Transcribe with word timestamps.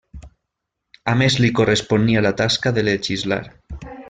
A 1.13 1.15
més 1.19 1.37
li 1.45 1.51
corresponia 1.59 2.25
la 2.29 2.35
tasca 2.43 2.77
de 2.79 2.89
legislar. 2.91 3.43